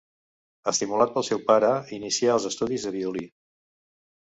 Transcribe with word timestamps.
Estimulat 0.71 1.13
pel 1.17 1.25
seu 1.27 1.43
pare, 1.51 1.69
inicià 1.99 2.33
els 2.39 2.49
estudis 2.53 2.89
de 2.89 2.95
violí. 2.99 3.25